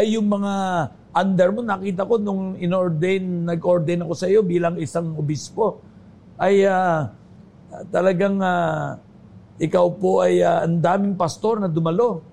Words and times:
ay 0.00 0.16
yung 0.16 0.26
mga 0.26 0.52
under 1.10 1.48
mo, 1.52 1.60
nakita 1.60 2.06
ko 2.06 2.16
nung 2.16 2.54
in-ordain, 2.56 3.44
nag-ordain 3.44 4.00
ako 4.00 4.14
sa 4.14 4.30
iyo 4.30 4.40
bilang 4.46 4.78
isang 4.78 5.12
obispo, 5.18 5.82
ay 6.40 6.64
uh, 6.64 7.10
talagang 7.90 8.38
uh, 8.40 8.96
ikaw 9.60 9.86
po 9.92 10.24
ay 10.24 10.40
uh, 10.40 10.64
ang 10.64 10.80
daming 10.80 11.14
pastor 11.18 11.60
na 11.60 11.68
dumalo. 11.68 12.24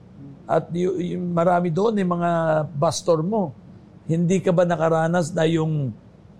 At 0.47 0.71
y- 0.71 1.13
y- 1.13 1.19
marami 1.19 1.67
doon 1.73 1.99
yung 1.99 2.21
mga 2.21 2.31
pastor 2.79 3.19
mo. 3.19 3.51
Hindi 4.07 4.39
ka 4.39 4.55
ba 4.55 4.63
nakaranas 4.63 5.35
na 5.35 5.43
yung 5.43 5.91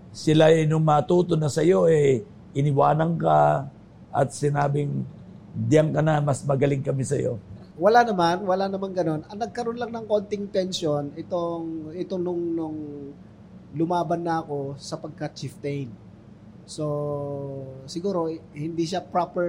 sila 0.08 0.48
ay 0.48 0.64
nung 0.64 0.86
matuto 0.86 1.36
na 1.36 1.52
sa 1.52 1.60
iyo, 1.60 1.84
eh, 1.84 2.24
iniwanan 2.56 3.20
ka 3.20 3.68
at 4.08 4.32
sinabing, 4.32 5.04
diyan 5.52 5.92
ka 5.92 6.00
na, 6.00 6.24
mas 6.24 6.40
magaling 6.48 6.80
kami 6.80 7.04
sa 7.04 7.20
iyo? 7.20 7.36
Wala 7.78 8.02
naman, 8.02 8.42
wala 8.42 8.66
naman 8.66 8.90
ganun. 8.90 9.22
Ang 9.30 9.38
nagkaroon 9.38 9.78
lang 9.78 9.94
ng 9.94 10.04
konting 10.10 10.50
tension 10.50 11.14
itong 11.14 11.94
itong 11.94 12.22
nung, 12.26 12.42
nung 12.58 12.78
lumaban 13.70 14.26
na 14.26 14.42
ako 14.42 14.74
sa 14.74 14.98
pagka-chieftain. 14.98 15.86
So, 16.66 16.84
siguro 17.86 18.28
hindi 18.52 18.84
siya 18.84 19.00
proper 19.00 19.48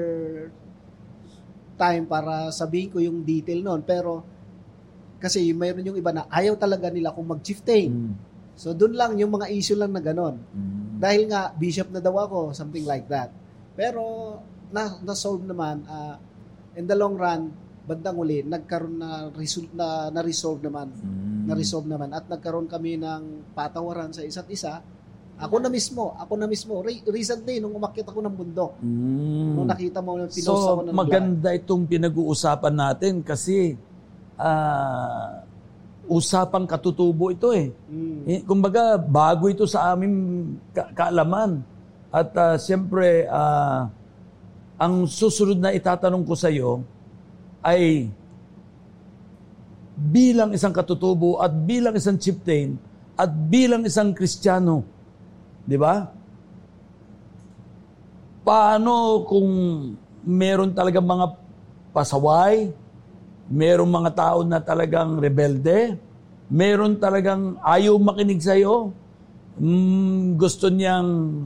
time 1.80 2.06
para 2.06 2.54
sabihin 2.54 2.94
ko 2.94 3.02
yung 3.02 3.26
detail 3.26 3.66
noon. 3.66 3.82
Pero, 3.82 4.22
kasi 5.18 5.50
mayroon 5.52 5.90
yung 5.90 6.00
iba 6.00 6.14
na 6.14 6.30
ayaw 6.30 6.54
talaga 6.54 6.92
nila 6.94 7.16
kung 7.16 7.28
mag-chieftain. 7.28 7.92
Mm. 7.92 8.14
So, 8.60 8.76
doon 8.76 8.94
lang 8.94 9.16
yung 9.16 9.32
mga 9.32 9.48
issue 9.56 9.80
lang 9.80 9.96
na 9.96 10.04
ganon. 10.04 10.36
Mm. 10.52 11.00
Dahil 11.00 11.22
nga, 11.32 11.56
bishop 11.56 11.90
na 11.96 12.04
daw 12.04 12.16
ako, 12.20 12.52
something 12.52 12.84
like 12.84 13.08
that. 13.08 13.32
Pero, 13.80 14.36
na, 14.70 15.00
na-solve 15.00 15.48
naman, 15.48 15.88
uh, 15.88 16.20
in 16.76 16.84
the 16.84 16.96
long 16.96 17.16
run, 17.16 17.56
bandang 17.90 18.18
uli 18.22 18.46
nagkaroon 18.46 19.02
na 19.02 19.10
result 19.34 19.74
na 19.74 20.14
na-resolve 20.14 20.62
naman. 20.62 20.94
Mm. 20.94 21.50
Na-resolve 21.50 21.90
naman 21.90 22.14
at 22.14 22.30
nagkaroon 22.30 22.70
kami 22.70 23.02
ng 23.02 23.50
patawaran 23.58 24.14
sa 24.14 24.22
isa't 24.22 24.46
isa. 24.54 24.78
Ako 25.40 25.58
na 25.58 25.72
mismo, 25.72 26.14
ako 26.20 26.34
na 26.38 26.46
mismo. 26.46 26.86
Re- 26.86 27.02
recently, 27.10 27.58
nung 27.58 27.74
umakyat 27.74 28.12
ako 28.12 28.20
ng 28.22 28.36
bundok, 28.36 28.72
mm. 28.78 29.52
nung 29.58 29.66
nakita 29.66 30.04
mo, 30.06 30.22
pinost 30.30 30.46
so, 30.46 30.78
ako 30.78 30.82
ng 30.86 30.94
maganda 30.94 31.50
lahat. 31.50 31.64
itong 31.66 31.84
pinag-uusapan 31.90 32.76
natin 32.76 33.14
kasi 33.26 33.80
uh, 34.38 35.42
usapang 36.06 36.70
katutubo 36.70 37.34
ito 37.34 37.50
eh. 37.56 37.74
Mm. 37.90 38.22
eh. 38.30 38.40
Kumbaga, 38.46 39.02
bago 39.02 39.50
ito 39.50 39.66
sa 39.66 39.96
aming 39.96 40.54
ka- 40.76 40.94
kaalaman. 40.94 41.66
At 42.10 42.30
uh, 42.36 42.58
siyempre, 42.58 43.26
uh, 43.30 43.86
ang 44.80 44.94
susunod 45.08 45.60
na 45.60 45.72
itatanong 45.72 46.24
ko 46.28 46.34
sa 46.36 46.52
iyo, 46.52 46.84
ay 47.70 48.10
bilang 50.00 50.56
isang 50.56 50.72
katutubo 50.72 51.44
at 51.44 51.52
bilang 51.52 51.92
isang 52.00 52.16
chieftain 52.16 52.80
at 53.20 53.28
bilang 53.28 53.84
isang 53.84 54.16
kristyano. 54.16 54.88
Di 55.68 55.76
ba? 55.76 56.08
Paano 58.48 59.28
kung 59.28 59.50
meron 60.24 60.72
talagang 60.72 61.04
mga 61.04 61.36
pasaway, 61.92 62.72
meron 63.52 63.92
mga 63.92 64.12
tao 64.16 64.40
na 64.48 64.64
talagang 64.64 65.20
rebelde, 65.20 66.00
meron 66.48 66.96
talagang 66.96 67.60
ayaw 67.60 68.00
makinig 68.00 68.40
sa 68.40 68.56
iyo, 68.56 68.96
mm, 69.60 70.40
gusto 70.40 70.72
niyang, 70.72 71.44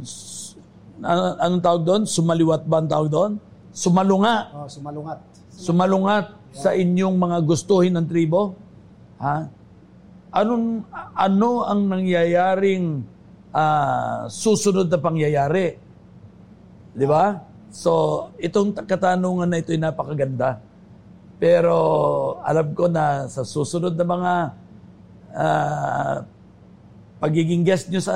anong 1.42 1.64
tawag 1.66 1.84
doon? 1.84 2.02
Sumaliwat 2.06 2.64
ba 2.70 2.80
ang 2.80 2.88
tawag 2.88 3.10
doon? 3.10 3.32
Sumalunga. 3.74 4.54
Oh, 4.54 4.70
sumalungat 4.70 5.33
sumalungat 5.54 6.34
sa 6.54 6.74
inyong 6.74 7.18
mga 7.18 7.38
gustuhin 7.46 7.94
ng 7.98 8.06
tribo? 8.06 8.54
Ha? 9.22 9.50
Anong, 10.34 10.86
ano 11.14 11.50
ang 11.66 11.90
nangyayaring 11.90 13.06
uh, 13.54 14.26
susunod 14.30 14.90
na 14.90 15.00
pangyayari? 15.00 15.78
Di 16.94 17.06
ba? 17.06 17.38
So, 17.74 18.30
itong 18.38 18.78
katanungan 18.86 19.50
na 19.50 19.58
ito 19.58 19.74
ay 19.74 19.82
napakaganda. 19.82 20.62
Pero 21.42 21.76
alam 22.46 22.70
ko 22.78 22.86
na 22.86 23.26
sa 23.26 23.42
susunod 23.42 23.98
na 23.98 24.06
mga 24.06 24.34
uh, 25.34 26.16
pagiging 27.18 27.66
guest 27.66 27.90
nyo 27.90 27.98
sa 27.98 28.16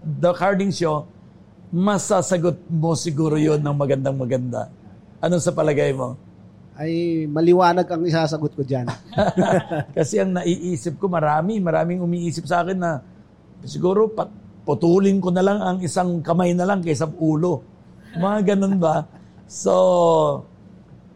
The 0.00 0.32
Carding 0.32 0.72
Show, 0.72 1.04
masasagot 1.74 2.64
mo 2.70 2.96
siguro 2.96 3.36
yon 3.36 3.60
ng 3.60 3.76
magandang 3.76 4.16
maganda. 4.16 4.72
Ano 5.20 5.36
sa 5.36 5.52
palagay 5.52 5.92
mo? 5.92 6.16
Ay 6.74 7.24
maliwanag 7.30 7.86
ang 7.86 8.02
isasagot 8.02 8.50
ko 8.54 8.62
dyan. 8.66 8.90
Kasi 9.96 10.18
ang 10.18 10.34
naiisip 10.34 10.98
ko, 10.98 11.06
marami, 11.06 11.62
maraming 11.62 12.02
umiisip 12.02 12.50
sa 12.50 12.66
akin 12.66 12.78
na 12.78 12.98
siguro 13.62 14.10
pat, 14.10 14.30
putulin 14.66 15.22
ko 15.22 15.30
na 15.30 15.44
lang 15.44 15.58
ang 15.62 15.78
isang 15.78 16.18
kamay 16.18 16.50
na 16.50 16.66
lang 16.66 16.82
kaysa 16.82 17.06
ulo. 17.06 17.62
Mga 18.18 18.54
ganun 18.54 18.82
ba? 18.82 19.06
So, 19.46 19.74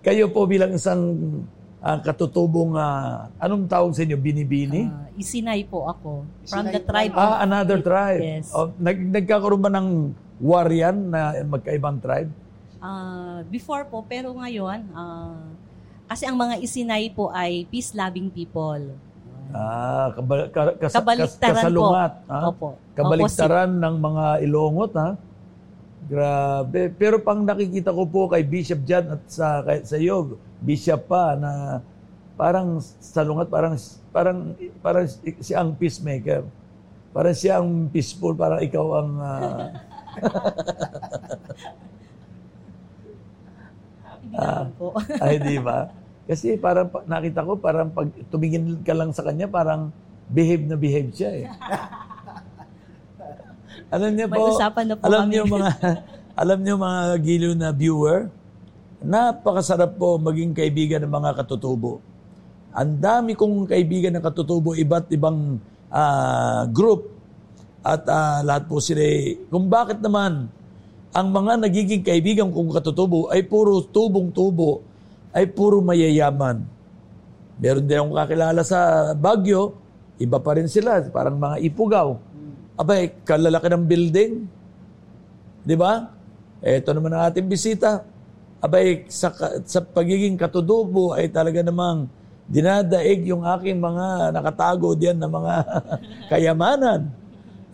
kayo 0.05 0.31
po 0.31 0.47
bilang 0.47 0.79
isang 0.79 1.03
uh, 1.83 1.99
katutubong, 2.07 2.79
uh, 2.79 3.27
anong 3.43 3.67
tawag 3.67 3.99
sa 3.99 4.07
inyo? 4.07 4.15
Binibini? 4.15 4.87
Uh, 4.87 5.11
isinay 5.19 5.67
po 5.67 5.91
ako. 5.91 6.23
From 6.47 6.71
the 6.71 6.83
tribe. 6.83 7.19
Ah, 7.19 7.43
another 7.43 7.83
tribe. 7.83 8.23
Yes. 8.23 8.55
Oh, 8.55 8.71
nag, 8.79 8.95
nagkakaroon 8.95 9.63
ba 9.63 9.71
ng 9.75 10.15
war 10.39 10.71
yan 10.71 11.11
na 11.11 11.35
magkaibang 11.43 11.99
tribe? 11.99 12.31
Uh, 12.79 13.43
before 13.51 13.83
po, 13.91 14.07
pero 14.07 14.31
ngayon, 14.35 14.87
uh, 14.95 15.43
kasi 16.07 16.25
ang 16.25 16.39
mga 16.39 16.63
isinay 16.63 17.11
po 17.11 17.29
ay 17.35 17.67
peace-loving 17.69 18.31
people. 18.31 18.95
Ah, 19.51 20.13
kabal, 20.13 20.53
ka, 20.53 20.77
kas, 20.77 20.93
kabaliktaran 20.93 21.57
kasalungat. 21.57 22.13
po. 22.21 22.31
Ha? 22.31 22.41
Opo. 22.49 22.69
Kabaliktaran 22.93 23.71
Opposite. 23.73 23.85
ng 23.85 23.95
mga 23.97 24.25
ilongot, 24.45 24.93
ha? 24.95 25.11
Grabe. 26.09 26.81
Pero 26.95 27.17
pang 27.21 27.43
nakikita 27.43 27.91
ko 27.93 28.05
po 28.09 28.29
kay 28.29 28.45
Bishop 28.45 28.85
Jan 28.85 29.09
at 29.19 29.23
sa, 29.29 29.65
kay, 29.65 29.85
sa 29.85 29.97
iyo, 29.97 30.37
Bishop 30.61 31.09
pa, 31.09 31.37
na 31.37 31.81
parang 32.39 32.79
salungat, 33.03 33.51
parang, 33.51 33.75
parang, 34.15 34.55
parang 34.85 35.05
siya 35.41 35.65
ang 35.65 35.75
peacemaker. 35.75 36.45
Parang 37.11 37.35
siya 37.35 37.59
ang 37.59 37.89
peaceful, 37.89 38.37
parang 38.37 38.61
ikaw 38.63 38.87
ang... 39.01 39.11
Uh, 39.19 39.65
Ah, 44.39 44.71
po. 44.71 44.95
ay, 45.19 45.43
di 45.43 45.59
ba? 45.59 45.91
Kasi 46.31 46.55
parang 46.55 46.87
nakita 47.11 47.43
ko, 47.43 47.59
parang 47.59 47.91
pag 47.91 48.07
tumingin 48.31 48.79
ka 48.87 48.95
lang 48.95 49.11
sa 49.11 49.27
kanya, 49.27 49.51
parang 49.51 49.91
behave 50.31 50.63
na 50.63 50.79
behave 50.79 51.11
siya 51.11 51.43
eh. 51.43 51.47
alam 53.95 54.15
niyo 54.15 54.31
po, 54.31 54.55
na 54.61 54.95
po 54.95 55.03
alam 55.09 55.27
niyo 55.27 55.43
mga, 55.49 55.71
alam 56.43 56.59
niyo 56.63 56.75
mga 56.79 57.01
giliw 57.19 57.53
na 57.59 57.75
viewer, 57.75 58.31
napakasarap 59.03 59.99
po 59.99 60.23
maging 60.23 60.55
kaibigan 60.55 61.03
ng 61.03 61.11
mga 61.11 61.43
katutubo. 61.43 61.99
Ang 62.77 63.01
dami 63.03 63.35
kong 63.35 63.67
kaibigan 63.67 64.15
ng 64.15 64.23
katutubo, 64.23 64.77
iba't 64.77 65.11
ibang 65.11 65.59
uh, 65.91 66.63
group. 66.71 67.11
At 67.83 68.05
uh, 68.05 68.45
lahat 68.45 68.69
po 68.69 68.85
sila, 68.85 69.03
kung 69.49 69.67
bakit 69.67 70.05
naman 70.05 70.53
ang 71.13 71.29
mga 71.33 71.53
nagiging 71.65 72.05
kaibigan 72.05 72.53
kong 72.53 72.75
katutubo 72.75 73.33
ay 73.33 73.45
puro 73.49 73.81
tubong-tubo, 73.81 74.85
ay 75.33 75.49
puro 75.49 75.81
mayayaman. 75.81 76.65
Meron 77.59 77.85
din 77.89 77.99
akong 77.99 78.17
kakilala 78.17 78.63
sa 78.63 79.11
Bagyo, 79.17 79.75
iba 80.21 80.39
pa 80.39 80.55
rin 80.55 80.71
sila, 80.71 81.03
parang 81.11 81.41
mga 81.41 81.57
ipugaw. 81.65 82.09
Abay, 82.79 83.11
kalalaki 83.27 83.67
ng 83.67 83.85
building. 83.91 84.33
Di 85.67 85.75
ba? 85.75 86.07
Ito 86.63 86.95
naman 86.95 87.11
ang 87.15 87.23
ating 87.27 87.51
bisita. 87.51 88.07
Abay, 88.63 89.11
sa, 89.11 89.35
sa 89.67 89.83
pagiging 89.83 90.39
katutubo 90.39 91.19
ay 91.19 91.31
talaga 91.35 91.67
namang 91.67 92.07
dinadaig 92.47 93.27
yung 93.29 93.43
aking 93.45 93.77
mga 93.77 94.33
nakatago 94.33 94.95
diyan 94.95 95.19
na 95.19 95.29
mga 95.29 95.55
kayamanan. 96.31 97.11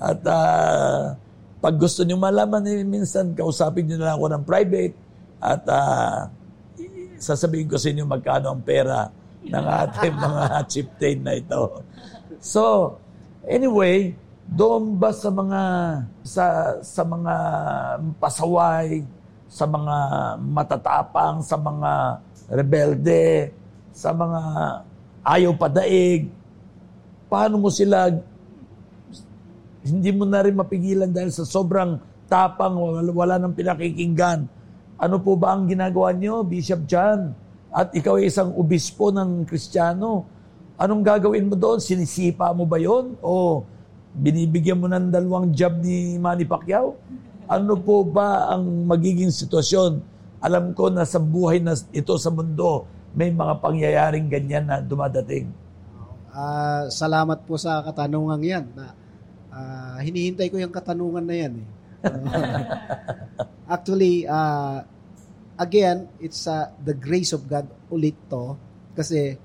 At 0.00 0.20
uh, 0.24 1.14
pag 1.64 1.80
gusto 1.80 2.04
niyo 2.04 2.20
malaman, 2.20 2.60
eh, 2.68 2.84
minsan 2.84 3.32
kausapin 3.32 3.88
niyo 3.88 3.96
na 3.96 4.12
lang 4.12 4.20
ako 4.20 4.26
ng 4.36 4.44
private 4.44 4.94
at 5.40 5.64
uh, 5.64 6.28
sasabihin 7.16 7.72
ko 7.72 7.80
sa 7.80 7.88
inyo 7.88 8.04
magkano 8.04 8.52
ang 8.52 8.60
pera 8.60 9.08
ng 9.40 9.64
ating 9.88 10.12
mga 10.28 10.44
chieftain 10.68 11.24
na 11.24 11.32
ito. 11.40 11.80
So, 12.36 12.92
anyway, 13.48 14.12
doon 14.44 15.00
ba 15.00 15.08
sa 15.16 15.32
mga 15.32 15.62
sa 16.20 16.44
sa 16.84 17.00
mga 17.00 17.34
pasaway, 18.20 19.00
sa 19.48 19.64
mga 19.64 19.96
matatapang, 20.44 21.40
sa 21.40 21.56
mga 21.56 22.20
rebelde, 22.52 23.56
sa 23.96 24.12
mga 24.12 24.40
ayaw 25.24 25.56
padaig, 25.56 26.28
paano 27.32 27.56
mo 27.56 27.72
sila 27.72 28.12
hindi 29.84 30.10
mo 30.16 30.24
na 30.24 30.40
rin 30.40 30.56
mapigilan 30.56 31.12
dahil 31.12 31.28
sa 31.28 31.44
sobrang 31.44 32.00
tapang, 32.24 32.72
wala, 32.74 33.10
wala 33.12 33.34
nang 33.36 33.52
pinakikinggan. 33.52 34.48
Ano 34.96 35.20
po 35.20 35.36
ba 35.36 35.52
ang 35.52 35.68
ginagawa 35.68 36.16
niyo, 36.16 36.40
Bishop 36.40 36.88
John? 36.88 37.36
At 37.68 37.92
ikaw 37.92 38.16
ay 38.16 38.32
isang 38.32 38.54
obispo 38.56 39.12
ng 39.12 39.44
Kristiyano. 39.44 40.24
Anong 40.80 41.02
gagawin 41.04 41.50
mo 41.50 41.54
doon? 41.58 41.82
Sinisipa 41.82 42.54
mo 42.56 42.64
ba 42.64 42.80
yon 42.80 43.18
O 43.20 43.62
binibigyan 44.14 44.78
mo 44.78 44.86
ng 44.86 45.10
dalawang 45.10 45.50
job 45.50 45.82
ni 45.82 46.16
Manny 46.16 46.46
Pacquiao? 46.46 46.94
Ano 47.50 47.76
po 47.76 48.06
ba 48.06 48.54
ang 48.54 48.86
magiging 48.88 49.34
sitwasyon? 49.34 50.00
Alam 50.40 50.72
ko 50.72 50.88
na 50.88 51.04
sa 51.04 51.18
buhay 51.18 51.60
na 51.60 51.74
ito 51.92 52.14
sa 52.16 52.30
mundo, 52.30 52.86
may 53.12 53.34
mga 53.34 53.60
pangyayaring 53.60 54.30
ganyan 54.30 54.64
na 54.70 54.80
dumadating. 54.80 55.50
Uh, 56.30 56.86
salamat 56.90 57.42
po 57.46 57.58
sa 57.58 57.82
katanungan 57.82 58.40
yan. 58.42 58.64
Na, 58.74 58.94
uh, 59.54 59.98
hinihintay 60.02 60.50
ko 60.50 60.58
yung 60.58 60.74
katanungan 60.74 61.22
na 61.22 61.36
yan. 61.38 61.52
Eh. 61.62 61.68
actually, 63.74 64.26
uh, 64.26 64.82
again, 65.56 66.10
it's 66.18 66.44
uh, 66.50 66.68
the 66.82 66.92
grace 66.92 67.30
of 67.30 67.46
God 67.46 67.70
ulit 67.88 68.18
to. 68.26 68.58
Kasi 68.98 69.38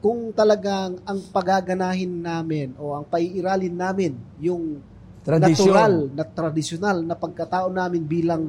kung 0.00 0.32
talagang 0.32 1.02
ang 1.04 1.18
pagaganahin 1.28 2.24
namin 2.24 2.72
o 2.80 2.96
ang 2.96 3.04
paiiralin 3.04 3.74
namin 3.74 4.16
yung 4.40 4.80
Tradisyon. 5.20 5.52
natural 5.52 5.94
na 6.16 6.24
tradisyonal 6.24 6.98
na 7.04 7.12
pagkatao 7.12 7.68
namin 7.68 8.00
bilang 8.08 8.48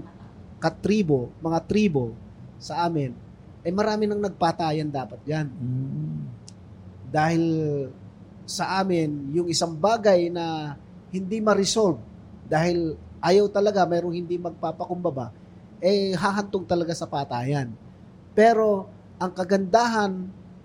katribo, 0.61 1.27
mga 1.43 1.59
tribo 1.67 2.15
sa 2.55 2.87
amin, 2.87 3.11
eh 3.65 3.73
marami 3.73 4.07
nang 4.07 4.23
nagpatayan 4.23 4.87
dapat 4.87 5.19
yan. 5.27 5.51
Mm. 5.51 6.21
Dahil 7.11 7.43
sa 8.47 8.79
amin, 8.79 9.35
yung 9.35 9.51
isang 9.51 9.75
bagay 9.75 10.31
na 10.31 10.77
hindi 11.11 11.43
ma-resolve 11.43 11.99
dahil 12.47 12.95
ayaw 13.21 13.45
talaga, 13.51 13.85
mayroong 13.85 14.17
hindi 14.17 14.35
magpapakumbaba, 14.39 15.31
eh 15.83 16.15
hahantong 16.17 16.65
talaga 16.65 16.95
sa 16.95 17.05
patayan. 17.05 17.69
Pero 18.33 18.87
ang 19.21 19.31
kagandahan 19.31 20.11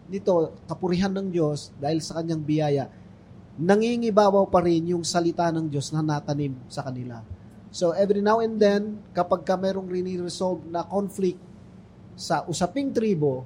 nito, 0.06 0.54
kapurihan 0.70 1.10
ng 1.12 1.28
Diyos 1.28 1.74
dahil 1.76 2.00
sa 2.00 2.22
kanyang 2.22 2.42
biyaya, 2.42 2.84
nangingibabaw 3.58 4.46
pa 4.48 4.62
rin 4.62 4.96
yung 4.96 5.04
salita 5.04 5.50
ng 5.50 5.66
Diyos 5.68 5.90
na 5.90 6.00
natanim 6.00 6.54
sa 6.70 6.86
kanila. 6.86 7.20
So 7.74 7.92
every 7.92 8.24
now 8.24 8.40
and 8.40 8.56
then, 8.56 9.02
kapag 9.12 9.44
ka 9.44 9.58
merong 9.58 9.90
rini-resolve 9.90 10.64
na 10.70 10.86
conflict 10.86 11.42
sa 12.16 12.46
usaping 12.48 12.94
tribo, 12.94 13.44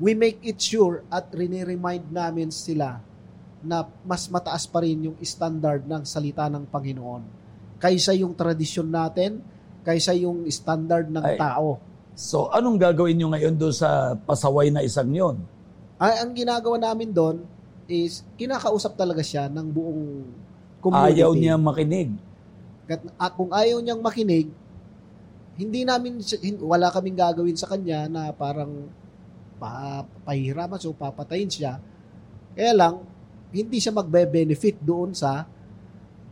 we 0.00 0.16
make 0.16 0.40
it 0.40 0.56
sure 0.56 1.04
at 1.12 1.28
rini-remind 1.34 2.08
namin 2.08 2.48
sila 2.48 3.11
na 3.62 3.86
mas 4.02 4.26
mataas 4.28 4.66
pa 4.66 4.82
rin 4.82 5.10
yung 5.10 5.16
standard 5.22 5.86
ng 5.86 6.02
salita 6.02 6.50
ng 6.50 6.66
Panginoon. 6.68 7.22
Kaysa 7.78 8.14
yung 8.14 8.34
tradisyon 8.34 8.90
natin, 8.90 9.42
kaysa 9.82 10.14
yung 10.14 10.46
standard 10.50 11.10
ng 11.10 11.24
Ay, 11.24 11.38
tao. 11.38 11.78
So, 12.14 12.50
anong 12.52 12.78
gagawin 12.78 13.18
nyo 13.18 13.34
ngayon 13.34 13.54
doon 13.58 13.74
sa 13.74 14.14
pasaway 14.14 14.70
na 14.70 14.84
isang 14.84 15.10
yon? 15.10 15.42
Ay, 15.98 16.22
ang 16.22 16.30
ginagawa 16.34 16.78
namin 16.78 17.10
doon 17.10 17.42
is 17.90 18.22
kinakausap 18.38 18.94
talaga 18.94 19.22
siya 19.22 19.50
ng 19.50 19.66
buong 19.70 20.02
community. 20.82 21.22
Ayaw 21.22 21.30
niya 21.34 21.54
makinig. 21.58 22.10
At, 22.90 23.02
at 23.16 23.32
kung 23.38 23.50
ayaw 23.54 23.78
niyang 23.80 24.02
makinig, 24.02 24.50
hindi 25.56 25.80
namin, 25.86 26.18
wala 26.60 26.90
kaming 26.90 27.18
gagawin 27.18 27.56
sa 27.56 27.70
kanya 27.70 28.08
na 28.10 28.32
parang 28.34 28.88
pa, 29.60 30.02
pahiraman 30.26 30.80
so 30.80 30.90
papatayin 30.90 31.48
siya. 31.48 31.78
Kaya 32.56 32.72
lang, 32.74 32.94
hindi 33.52 33.78
siya 33.78 33.92
magbe-benefit 33.92 34.80
doon 34.80 35.12
sa 35.12 35.44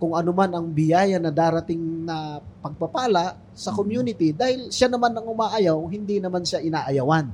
kung 0.01 0.17
ano 0.17 0.33
man 0.33 0.49
ang 0.57 0.67
biyaya 0.73 1.21
na 1.21 1.29
darating 1.29 2.09
na 2.09 2.41
pagpapala 2.65 3.37
sa 3.53 3.77
community 3.77 4.33
dahil 4.33 4.73
siya 4.73 4.89
naman 4.89 5.13
ang 5.13 5.29
umaayaw, 5.29 5.77
hindi 5.93 6.17
naman 6.17 6.41
siya 6.41 6.65
inaayawan. 6.65 7.29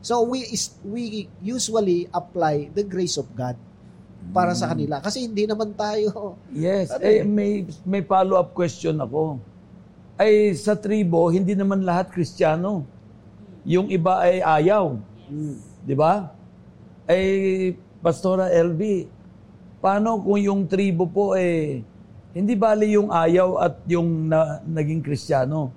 So 0.00 0.24
we 0.24 0.48
we 0.88 1.28
usually 1.44 2.08
apply 2.08 2.72
the 2.72 2.80
grace 2.80 3.20
of 3.20 3.28
God 3.36 3.60
para 4.32 4.56
sa 4.56 4.66
hmm. 4.66 4.72
kanila 4.72 4.96
kasi 5.04 5.28
hindi 5.28 5.44
naman 5.46 5.76
tayo 5.76 6.34
Yes, 6.50 6.90
eh, 6.98 7.22
may 7.22 7.68
may 7.84 8.00
follow-up 8.00 8.56
question 8.56 8.96
ako. 8.96 9.36
Ay 10.16 10.56
sa 10.56 10.72
tribo 10.72 11.28
hindi 11.28 11.52
naman 11.52 11.84
lahat 11.84 12.08
Kristiyano. 12.08 12.88
Yung 13.68 13.92
iba 13.92 14.24
ay 14.24 14.40
ayaw. 14.40 14.96
Hmm. 15.28 15.58
'Di 15.84 15.94
ba? 15.98 16.32
Ay 17.04 17.24
Pastora 18.00 18.46
LB, 18.54 19.10
paano 19.80 20.20
kung 20.20 20.40
yung 20.40 20.62
tribo 20.66 21.06
po 21.08 21.36
eh 21.36 21.82
hindi 22.36 22.52
bali 22.52 22.92
yung 22.92 23.08
ayaw 23.08 23.60
at 23.64 23.74
yung 23.88 24.28
na, 24.28 24.60
naging 24.64 25.00
Kristiyano? 25.00 25.72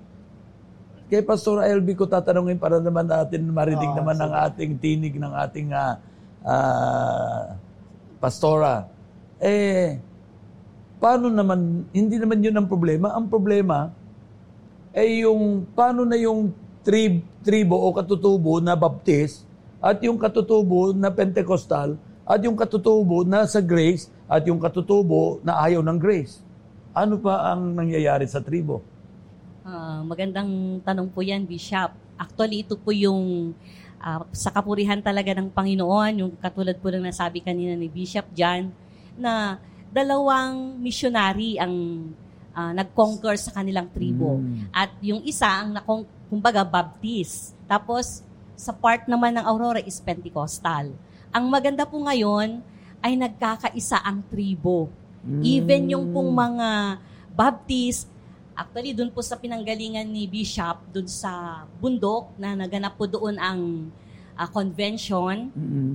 Kay 1.10 1.26
Pastor 1.26 1.64
LB 1.64 1.98
ko 1.98 2.04
tatanungin 2.06 2.60
para 2.60 2.78
naman 2.78 3.08
natin 3.08 3.48
marinig 3.50 3.90
oh, 3.90 3.96
naman 3.98 4.14
ng 4.20 4.32
ating 4.46 4.72
tinig 4.78 5.18
ng 5.18 5.32
ating 5.34 5.74
uh, 5.74 5.98
uh, 6.44 7.58
pastora. 8.20 8.86
Eh, 9.40 9.96
paano 11.00 11.32
naman, 11.32 11.88
hindi 11.96 12.20
naman 12.20 12.44
yun 12.44 12.54
ang 12.60 12.68
problema. 12.68 13.16
Ang 13.16 13.26
problema, 13.32 13.88
eh 14.92 15.24
yung, 15.24 15.64
paano 15.72 16.04
na 16.04 16.20
yung 16.20 16.52
trib, 16.84 17.24
tribo 17.40 17.80
o 17.80 17.88
katutubo 17.96 18.60
na 18.60 18.76
baptist 18.76 19.48
at 19.80 19.96
yung 20.04 20.20
katutubo 20.20 20.92
na 20.92 21.08
Pentecostal 21.08 21.96
at 22.30 22.38
yung 22.46 22.54
katutubo 22.54 23.26
na 23.26 23.42
sa 23.50 23.58
grace 23.58 24.06
at 24.30 24.46
yung 24.46 24.62
katutubo 24.62 25.42
na 25.42 25.58
ayaw 25.66 25.82
ng 25.82 25.98
grace. 25.98 26.38
Ano 26.94 27.18
pa 27.18 27.50
ang 27.50 27.74
nangyayari 27.74 28.22
sa 28.30 28.38
tribo? 28.38 28.86
Uh, 29.66 30.06
magandang 30.06 30.78
tanong 30.86 31.10
po 31.10 31.26
yan, 31.26 31.42
Bishop. 31.42 31.90
Actually, 32.14 32.62
ito 32.62 32.78
po 32.78 32.94
yung 32.94 33.50
uh, 33.98 34.22
sa 34.30 34.54
kapurihan 34.54 35.02
talaga 35.02 35.34
ng 35.34 35.50
Panginoon, 35.50 36.22
yung 36.22 36.32
katulad 36.38 36.78
po 36.78 36.94
ng 36.94 37.02
nasabi 37.02 37.42
kanina 37.42 37.74
ni 37.74 37.90
Bishop 37.90 38.30
John, 38.30 38.70
na 39.18 39.58
dalawang 39.90 40.78
missionary 40.78 41.58
ang 41.58 41.74
uh, 42.54 42.70
nag-conquer 42.78 43.34
sa 43.42 43.50
kanilang 43.58 43.90
tribo. 43.90 44.38
Mm. 44.38 44.70
At 44.70 44.94
yung 45.02 45.26
isa 45.26 45.50
ang 45.50 45.74
nakong, 45.74 46.06
kumbaga 46.30 46.62
Baptist. 46.62 47.58
Tapos 47.66 48.22
sa 48.54 48.70
part 48.70 49.10
naman 49.10 49.34
ng 49.34 49.44
Aurora 49.50 49.82
is 49.82 49.98
Pentecostal. 49.98 50.94
Ang 51.30 51.46
maganda 51.46 51.86
po 51.86 51.98
ngayon 52.02 52.62
ay 53.00 53.14
nagkakaisa 53.16 54.02
ang 54.02 54.22
tribo. 54.26 54.90
Mm. 55.22 55.42
Even 55.42 55.82
yung 55.94 56.04
pong 56.10 56.30
mga 56.30 56.98
Baptist, 57.32 58.10
Actually, 58.60 58.92
doon 58.92 59.08
po 59.08 59.24
sa 59.24 59.40
pinanggalingan 59.40 60.04
ni 60.04 60.28
Bishop, 60.28 60.84
doon 60.92 61.08
sa 61.08 61.64
bundok 61.80 62.28
na 62.36 62.52
naganap 62.52 62.92
po 62.92 63.08
doon 63.08 63.40
ang 63.40 63.88
uh, 64.36 64.48
convention, 64.52 65.48
mm-hmm. 65.48 65.92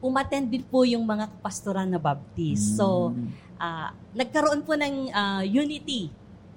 umattend 0.00 0.48
din 0.48 0.64
po 0.64 0.88
yung 0.88 1.04
mga 1.04 1.28
pastoral 1.44 1.84
na 1.84 2.00
Baptist. 2.00 2.72
Mm-hmm. 2.72 2.78
So, 2.80 3.12
uh, 3.60 3.92
nagkaroon 4.16 4.64
po 4.64 4.72
ng 4.72 5.12
uh, 5.12 5.44
unity. 5.44 6.08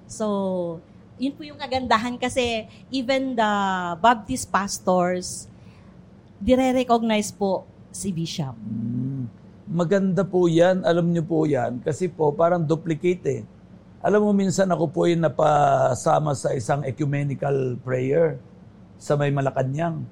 So, 0.08 0.80
yun 1.20 1.36
po 1.36 1.44
yung 1.44 1.60
kagandahan 1.60 2.16
kasi 2.16 2.64
even 2.88 3.36
the 3.36 3.52
Baptist 4.00 4.48
pastors, 4.48 5.52
dire-recognize 6.40 7.28
po 7.28 7.68
si 7.92 8.10
Bishop. 8.10 8.56
Mm. 8.58 9.28
Maganda 9.72 10.26
po 10.26 10.50
yan, 10.50 10.82
alam 10.82 11.12
niyo 11.12 11.22
po 11.22 11.46
yan, 11.46 11.78
kasi 11.80 12.10
po 12.10 12.34
parang 12.34 12.66
duplicate 12.66 13.24
eh 13.30 13.42
alam 14.02 14.18
mo, 14.18 14.34
minsan 14.34 14.66
ako 14.66 14.90
po 14.90 15.06
yung 15.06 15.22
napasama 15.22 16.34
sa 16.34 16.50
isang 16.50 16.82
ecumenical 16.82 17.78
prayer 17.86 18.34
sa 18.98 19.14
may 19.14 19.30
Malacanang. 19.30 20.02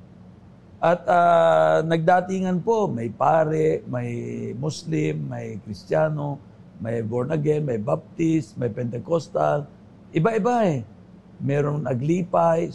At 0.78 1.02
uh, 1.10 1.82
nagdatingan 1.82 2.62
po, 2.62 2.87
may 2.87 3.10
pare, 3.10 3.82
may 3.90 4.10
Muslim, 4.54 5.26
may 5.26 5.58
Kristiyano, 5.66 6.38
may 6.78 7.02
born 7.02 7.34
again, 7.34 7.66
may 7.66 7.82
Baptist, 7.82 8.54
may 8.54 8.70
Pentecostal. 8.70 9.66
Iba-iba 10.14 10.70
eh. 10.70 10.87
Meron 11.42 11.82
aglipay. 11.90 12.70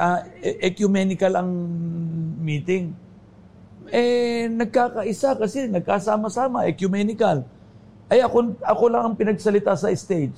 Uh, 0.00 0.24
ecumenical 0.64 1.44
ang 1.44 1.52
meeting. 2.40 2.96
Eh, 3.90 4.48
nagkakaisa 4.48 5.36
kasi 5.36 5.68
nagkasama-sama, 5.68 6.68
ecumenical. 6.68 7.44
Ay 8.08 8.20
ako, 8.20 8.56
ako 8.60 8.84
lang 8.92 9.02
ang 9.12 9.16
pinagsalita 9.16 9.76
sa 9.76 9.88
stage. 9.92 10.36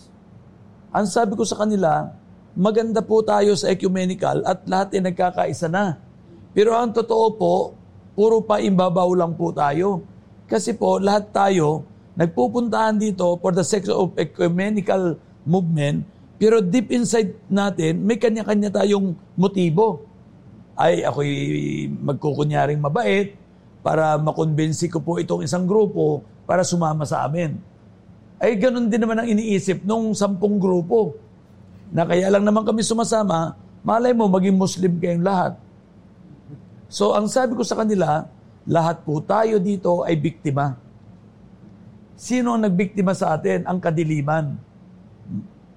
Ang 0.94 1.06
sabi 1.06 1.34
ko 1.34 1.42
sa 1.42 1.58
kanila, 1.60 2.10
maganda 2.56 3.04
po 3.04 3.20
tayo 3.20 3.52
sa 3.58 3.68
ecumenical 3.68 4.40
at 4.46 4.64
lahat 4.64 4.96
ay 4.96 5.02
nagkakaisa 5.12 5.68
na. 5.68 6.00
Pero 6.56 6.72
ang 6.72 6.94
totoo 6.94 7.26
po, 7.36 7.54
puro 8.16 8.40
pa 8.40 8.62
imbabaw 8.62 9.12
lang 9.12 9.36
po 9.36 9.52
tayo. 9.52 10.00
Kasi 10.48 10.72
po, 10.72 11.02
lahat 11.02 11.34
tayo, 11.34 11.84
nagpupuntahan 12.16 12.96
dito 12.96 13.36
for 13.42 13.52
the 13.52 13.66
sake 13.66 13.90
of 13.92 14.16
ecumenical 14.16 15.18
movement, 15.44 16.06
pero 16.38 16.62
deep 16.62 16.94
inside 16.94 17.34
natin, 17.50 18.06
may 18.06 18.16
kanya-kanya 18.16 18.70
tayong 18.72 19.12
motibo. 19.36 20.05
Ay, 20.76 21.02
ako'y 21.02 21.32
magkukunyaring 21.88 22.78
mabait 22.78 23.34
para 23.86 24.18
makonbensi 24.20 24.90
ko 24.92 25.00
po 25.00 25.16
itong 25.22 25.46
isang 25.46 25.64
grupo 25.64 26.26
para 26.42 26.66
sumama 26.66 27.06
sa 27.06 27.22
amin. 27.22 27.54
Ay 28.36 28.58
ganun 28.60 28.90
din 28.90 29.00
naman 29.00 29.22
ang 29.22 29.28
iniisip 29.30 29.86
nung 29.86 30.12
sampung 30.12 30.60
grupo. 30.60 31.16
Na 31.94 32.04
kaya 32.04 32.28
lang 32.28 32.42
naman 32.42 32.66
kami 32.66 32.82
sumasama, 32.82 33.54
malay 33.86 34.10
mo 34.10 34.26
maging 34.26 34.58
Muslim 34.58 34.98
kayong 34.98 35.24
lahat. 35.24 35.54
So 36.90 37.14
ang 37.14 37.30
sabi 37.30 37.54
ko 37.54 37.62
sa 37.62 37.78
kanila, 37.78 38.26
lahat 38.66 39.06
po 39.06 39.22
tayo 39.22 39.62
dito 39.62 40.02
ay 40.02 40.18
biktima. 40.18 40.76
Sino 42.18 42.58
ang 42.58 42.66
nagbiktima 42.66 43.14
sa 43.14 43.38
atin? 43.38 43.64
Ang 43.70 43.78
kadiliman. 43.78 44.56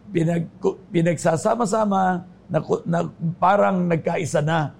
Pinag, 0.10 0.50
pinagsasama-sama 0.89 2.25
na, 2.50 2.60
na 2.89 3.00
parang 3.38 3.86
nagkaisa 3.86 4.41
na. 4.41 4.74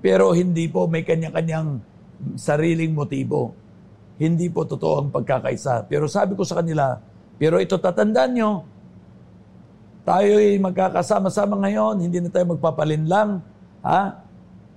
Pero 0.00 0.32
hindi 0.32 0.64
po 0.66 0.88
may 0.88 1.04
kanya-kanyang 1.04 1.80
sariling 2.36 2.92
motibo. 2.96 3.52
Hindi 4.20 4.52
po 4.52 4.64
totoo 4.68 5.04
ang 5.04 5.08
pagkakaisa. 5.12 5.88
Pero 5.88 6.08
sabi 6.08 6.36
ko 6.36 6.44
sa 6.44 6.60
kanila, 6.60 6.96
pero 7.40 7.56
ito 7.56 7.80
tatandaan 7.80 8.32
nyo, 8.36 8.50
tayo'y 10.04 10.60
magkakasama-sama 10.60 11.56
ngayon, 11.64 12.04
hindi 12.04 12.20
na 12.20 12.28
tayo 12.28 12.52
magpapalinlang. 12.52 13.40
Ha? 13.80 14.02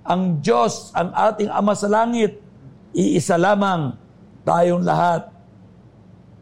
Ang 0.04 0.40
Diyos, 0.40 0.92
ang 0.96 1.12
ating 1.12 1.48
Ama 1.52 1.72
sa 1.76 1.88
Langit, 1.88 2.40
iisa 2.96 3.36
lamang 3.36 3.96
tayong 4.44 4.84
lahat. 4.84 5.28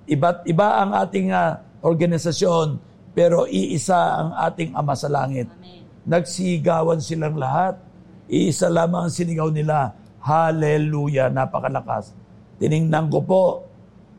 Iba't 0.07 0.47
iba 0.51 0.83
ang 0.83 0.91
ating 0.99 1.31
uh, 1.31 1.59
organisasyon, 1.83 2.79
pero 3.15 3.47
iisa 3.47 4.19
ang 4.19 4.31
ating 4.51 4.75
Ama 4.75 4.95
sa 4.95 5.11
Langit. 5.11 5.51
Amen. 5.51 5.83
Nagsigawan 6.03 6.99
silang 6.99 7.39
lahat. 7.39 7.79
Iisa 8.31 8.71
lamang 8.71 9.09
ang 9.09 9.13
sinigaw 9.13 9.49
nila. 9.51 9.95
Hallelujah, 10.23 11.31
napakalakas. 11.31 12.15
Tiningnan 12.63 13.11
ko 13.11 13.19
po, 13.23 13.43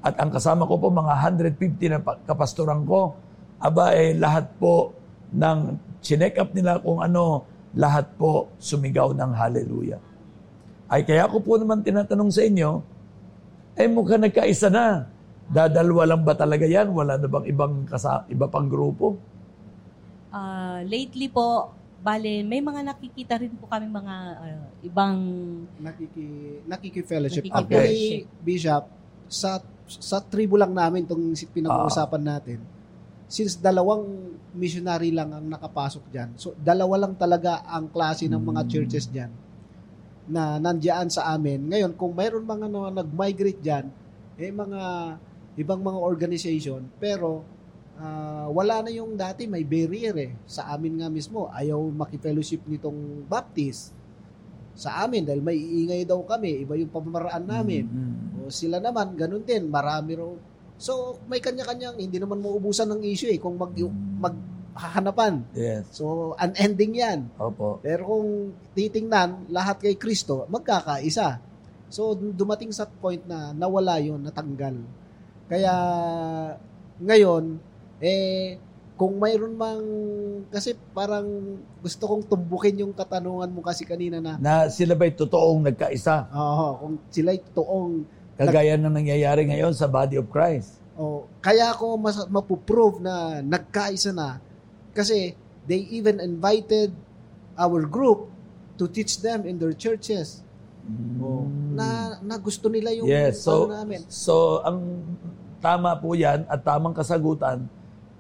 at 0.04 0.20
ang 0.20 0.36
kasama 0.36 0.68
ko 0.68 0.76
po, 0.76 0.92
mga 0.92 1.14
150 1.56 1.94
na 1.96 2.00
kapastoran 2.28 2.84
ko, 2.84 3.16
aba 3.64 3.96
eh, 3.96 4.12
lahat 4.20 4.52
po 4.60 4.92
ng 5.32 5.80
chinek 6.04 6.36
up 6.36 6.52
nila 6.52 6.84
kung 6.84 7.00
ano, 7.00 7.48
lahat 7.74 8.12
po 8.20 8.52
sumigaw 8.60 9.16
ng 9.16 9.32
hallelujah. 9.32 10.02
Ay 10.92 11.08
kaya 11.08 11.26
ko 11.26 11.40
po 11.40 11.58
naman 11.58 11.82
tinatanong 11.82 12.30
sa 12.30 12.44
inyo, 12.44 12.70
eh 13.80 13.88
mukha 13.90 14.20
nagkaisa 14.20 14.70
na. 14.70 15.10
Dadalwa 15.50 16.06
lang 16.06 16.22
ba 16.22 16.38
talaga 16.38 16.68
yan? 16.68 16.94
Wala 16.94 17.18
na 17.18 17.26
bang 17.26 17.46
ibang 17.50 17.88
kasa, 17.90 18.28
iba 18.30 18.46
pang 18.46 18.70
grupo? 18.70 19.18
Uh, 20.30 20.82
lately 20.86 21.30
po, 21.30 21.74
bale, 22.04 22.44
may 22.44 22.60
mga 22.60 22.84
nakikita 22.84 23.40
rin 23.40 23.56
po 23.56 23.66
kami 23.72 23.88
mga 23.88 24.16
uh, 24.36 24.68
ibang... 24.84 25.18
Nakiki, 25.80 26.60
nakiki-fellowship. 26.68 27.48
Nakiki 27.48 27.56
Actually, 27.56 28.28
Bishop, 28.44 28.84
sa 29.32 29.64
sa 29.88 30.24
tribo 30.24 30.56
lang 30.56 30.72
namin 30.72 31.04
itong 31.04 31.36
pinag-uusapan 31.52 32.22
uh, 32.24 32.30
natin, 32.36 32.60
since 33.28 33.60
dalawang 33.60 34.36
missionary 34.54 35.12
lang 35.12 35.34
ang 35.34 35.46
nakapasok 35.48 36.04
dyan, 36.12 36.30
so 36.40 36.54
dalawa 36.60 37.08
lang 37.08 37.14
talaga 37.18 37.66
ang 37.68 37.90
klase 37.90 38.30
ng 38.30 38.40
mga 38.40 38.62
hmm. 38.64 38.70
churches 38.70 39.06
dyan 39.10 39.32
na 40.24 40.56
nandiyan 40.56 41.12
sa 41.12 41.36
amin. 41.36 41.68
Ngayon, 41.68 41.92
kung 42.00 42.16
mayroon 42.16 42.48
mga 42.48 42.72
no, 42.72 42.88
nag-migrate 42.88 43.60
dyan, 43.60 43.92
eh 44.40 44.52
mga 44.56 44.82
ibang 45.60 45.84
mga 45.84 46.00
organization, 46.00 46.88
pero 46.96 47.44
uh, 47.98 48.48
wala 48.54 48.86
na 48.86 48.92
yung 48.94 49.18
dati, 49.18 49.46
may 49.46 49.66
barrier 49.68 50.16
eh. 50.18 50.32
Sa 50.46 50.70
amin 50.72 51.02
nga 51.04 51.10
mismo, 51.10 51.50
ayaw 51.52 51.80
makifellowship 51.92 52.66
nitong 52.66 53.26
Baptist 53.26 54.04
sa 54.74 55.06
amin 55.06 55.22
dahil 55.22 55.42
may 55.42 55.58
iingay 55.58 56.02
daw 56.04 56.18
kami, 56.26 56.66
iba 56.66 56.74
yung 56.74 56.90
pamamaraan 56.90 57.46
namin. 57.46 57.86
Mm-hmm. 57.86 58.42
O 58.42 58.50
sila 58.50 58.82
naman, 58.82 59.14
ganun 59.14 59.46
din, 59.46 59.70
marami 59.70 60.18
raw. 60.18 60.34
So, 60.82 61.22
may 61.30 61.38
kanya-kanyang, 61.38 62.02
hindi 62.02 62.18
naman 62.18 62.42
maubusan 62.42 62.90
ng 62.90 63.02
issue 63.06 63.30
eh, 63.30 63.38
kung 63.38 63.56
mag, 63.56 63.70
mm-hmm. 63.70 64.18
maghahanapan. 64.18 65.46
Yes. 65.54 65.94
So, 65.94 66.34
unending 66.42 66.98
yan. 66.98 67.30
Opo. 67.38 67.78
Pero 67.86 68.02
kung 68.10 68.30
titingnan, 68.74 69.54
lahat 69.54 69.86
kay 69.86 69.94
Kristo, 69.94 70.50
magkakaisa. 70.50 71.38
So, 71.94 72.18
dumating 72.18 72.74
sa 72.74 72.90
point 72.90 73.22
na 73.30 73.54
nawala 73.54 74.02
yon 74.02 74.26
natanggal. 74.26 74.82
Kaya, 75.46 75.74
ngayon, 76.98 77.62
eh, 78.02 78.58
kung 78.94 79.18
mayroon 79.18 79.58
mang 79.58 79.86
kasi 80.54 80.78
parang 80.94 81.26
gusto 81.82 82.04
kong 82.06 82.30
tumbukin 82.30 82.86
yung 82.86 82.94
katanungan 82.94 83.50
mo 83.50 83.66
kasi 83.66 83.84
kanina 83.84 84.22
na 84.22 84.38
na 84.38 84.70
sila 84.70 84.94
ba'y 84.94 85.18
totoong 85.18 85.66
nagkaisa? 85.74 86.30
Oo, 86.30 86.68
kung 86.78 86.96
sila'y 87.10 87.42
totoong 87.52 88.06
kagaya 88.38 88.78
ng 88.78 88.94
nangyayari 88.94 89.50
ngayon 89.50 89.74
sa 89.74 89.90
body 89.90 90.22
of 90.22 90.30
Christ. 90.30 90.78
Oh, 90.94 91.26
kaya 91.42 91.74
ako 91.74 91.98
mas 91.98 92.22
mapuprove 92.30 93.02
na 93.02 93.42
nagkaisa 93.42 94.14
na 94.14 94.38
kasi 94.94 95.34
they 95.66 95.90
even 95.90 96.22
invited 96.22 96.94
our 97.58 97.82
group 97.90 98.30
to 98.78 98.86
teach 98.86 99.22
them 99.26 99.46
in 99.50 99.58
their 99.58 99.74
churches. 99.74 100.46
Mm. 100.86 101.18
Oh, 101.18 101.50
na 101.74 102.22
na 102.22 102.36
gusto 102.38 102.70
nila 102.70 102.94
yung 102.94 103.10
yes, 103.10 103.42
so, 103.42 103.66
namin. 103.66 104.06
So 104.06 104.62
ang 104.62 105.02
tama 105.58 105.98
po 105.98 106.14
'yan 106.14 106.46
at 106.46 106.62
tamang 106.62 106.94
kasagutan 106.94 107.66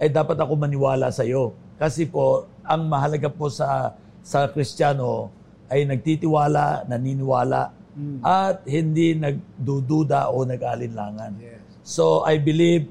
ay 0.03 0.11
dapat 0.11 0.35
ako 0.35 0.59
maniwala 0.59 1.07
sa 1.15 1.23
iyo. 1.23 1.55
Kasi 1.79 2.03
po, 2.03 2.51
ang 2.67 2.91
mahalaga 2.91 3.31
po 3.31 3.47
sa 3.47 3.95
sa 4.19 4.51
Kristiyano 4.51 5.31
ay 5.71 5.87
nagtitiwala, 5.87 6.87
naniniwala, 6.91 7.71
mm. 7.95 8.19
at 8.23 8.63
hindi 8.67 9.15
nagdududa 9.15 10.31
o 10.31 10.43
nag-alinlangan. 10.43 11.31
Yes. 11.39 11.59
So, 11.83 12.23
I 12.23 12.39
believe, 12.39 12.87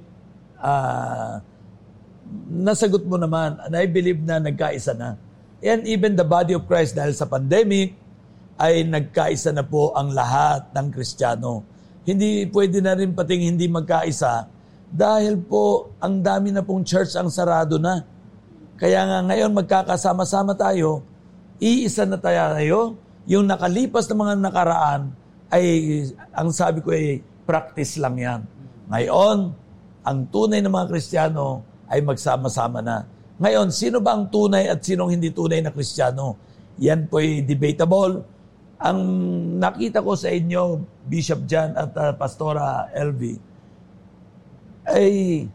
uh, 0.60 1.40
nasagot 2.52 3.04
mo 3.08 3.16
naman, 3.20 3.60
and 3.64 3.72
I 3.76 3.88
believe 3.88 4.20
na 4.20 4.40
nagkaisa 4.40 4.92
na. 4.96 5.16
And 5.62 5.84
even 5.88 6.16
the 6.16 6.26
body 6.26 6.52
of 6.52 6.68
Christ, 6.68 6.96
dahil 6.96 7.16
sa 7.16 7.28
pandemic, 7.28 7.96
ay 8.60 8.84
nagkaisa 8.84 9.56
na 9.56 9.64
po 9.64 9.96
ang 9.96 10.12
lahat 10.12 10.68
ng 10.76 10.86
Kristiyano. 10.92 11.64
Hindi 12.04 12.44
pwede 12.50 12.82
na 12.82 12.92
rin 12.98 13.14
pating 13.14 13.46
hindi 13.46 13.70
magkaisa 13.70 14.51
dahil 14.92 15.40
po, 15.40 15.96
ang 15.96 16.20
dami 16.20 16.52
na 16.52 16.60
pong 16.60 16.84
church 16.84 17.16
ang 17.16 17.32
sarado 17.32 17.80
na. 17.80 18.04
Kaya 18.76 19.08
nga 19.08 19.18
ngayon 19.24 19.56
magkakasama-sama 19.56 20.52
tayo, 20.52 21.00
iisa 21.56 22.04
na 22.04 22.20
tayo. 22.20 23.00
Yung 23.24 23.48
nakalipas 23.48 24.04
na 24.12 24.20
mga 24.20 24.34
nakaraan, 24.36 25.02
ay 25.48 25.64
ang 26.36 26.52
sabi 26.52 26.84
ko 26.84 26.92
ay 26.92 27.24
practice 27.48 27.96
lang 27.96 28.20
yan. 28.20 28.40
Ngayon, 28.92 29.38
ang 30.04 30.18
tunay 30.28 30.60
na 30.60 30.68
mga 30.68 30.92
Kristiyano 30.92 31.64
ay 31.88 32.04
magsama-sama 32.04 32.84
na. 32.84 33.08
Ngayon, 33.40 33.72
sino 33.72 33.96
ba 34.04 34.12
ang 34.12 34.28
tunay 34.28 34.68
at 34.68 34.84
sinong 34.84 35.16
hindi 35.16 35.32
tunay 35.32 35.64
na 35.64 35.72
Kristiyano? 35.72 36.36
Yan 36.76 37.08
po 37.08 37.24
ay 37.24 37.40
debatable. 37.48 38.28
Ang 38.76 39.00
nakita 39.56 40.04
ko 40.04 40.12
sa 40.18 40.28
inyo, 40.28 40.84
Bishop 41.08 41.48
Jan 41.48 41.72
at 41.80 41.96
uh, 41.96 42.12
Pastora 42.18 42.90
LV, 42.92 43.51
ay 44.92 45.46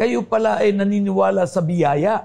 kayo 0.00 0.24
pala 0.24 0.60
ay 0.60 0.72
naniniwala 0.72 1.44
sa 1.44 1.60
biyaya. 1.60 2.24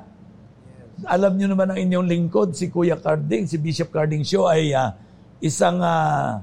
Alam 1.04 1.36
niyo 1.36 1.52
naman 1.52 1.76
ang 1.76 1.80
inyong 1.80 2.08
lingkod, 2.08 2.56
si 2.56 2.72
Kuya 2.72 2.96
Carding, 2.96 3.44
si 3.48 3.60
Bishop 3.60 3.92
Carding 3.92 4.24
Show 4.24 4.48
ay 4.48 4.72
uh, 4.72 4.96
isang 5.44 5.84
uh, 5.84 6.40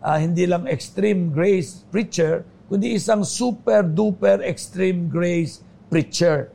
uh, 0.00 0.18
hindi 0.18 0.48
lang 0.48 0.64
extreme 0.64 1.28
grace 1.28 1.84
preacher, 1.92 2.48
kundi 2.72 2.96
isang 2.96 3.28
super 3.28 3.84
duper 3.84 4.40
extreme 4.40 5.12
grace 5.12 5.60
preacher. 5.92 6.48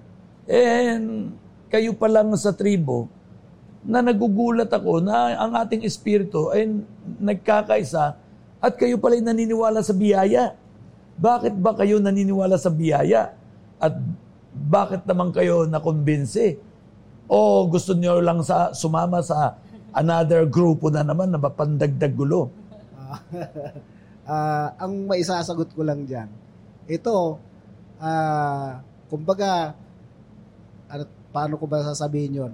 And 0.50 1.38
kayo 1.70 1.94
pa 1.94 2.10
lang 2.10 2.34
sa 2.34 2.54
tribo 2.54 3.10
na 3.86 4.02
nagugulat 4.02 4.74
ako 4.74 5.06
na 5.06 5.38
ang 5.38 5.54
ating 5.54 5.86
espiritu 5.86 6.50
ay 6.50 6.66
nagkakaisa 7.22 8.18
at 8.58 8.74
kayo 8.74 8.98
pala 8.98 9.22
ay 9.22 9.24
naniniwala 9.26 9.86
sa 9.86 9.94
biyaya. 9.94 10.58
Bakit 11.16 11.56
ba 11.56 11.72
kayo 11.72 12.04
naniniwala 12.04 12.60
sa 12.60 12.68
biyaya? 12.68 13.32
At 13.80 13.96
bakit 14.56 15.08
naman 15.08 15.32
kayo 15.32 15.64
nakumbinsi? 15.68 16.60
O 17.32 17.68
gusto 17.72 17.96
niyo 17.96 18.20
lang 18.20 18.44
sa 18.44 18.76
sumama 18.76 19.24
sa 19.24 19.56
another 19.96 20.44
grupo 20.48 20.92
na 20.92 21.08
naman 21.08 21.32
na 21.32 21.40
mapandagdag 21.40 22.12
gulo? 22.12 22.52
uh, 24.28 24.68
ang 24.84 25.08
maisasagot 25.08 25.72
ko 25.72 25.82
lang 25.84 26.04
diyan. 26.04 26.28
Ito, 26.86 27.40
uh, 28.00 28.70
kumbaga, 29.08 29.72
ano, 30.92 31.04
paano 31.32 31.56
ko 31.56 31.66
ba 31.68 31.84
sasabihin 31.84 32.40
yon? 32.44 32.54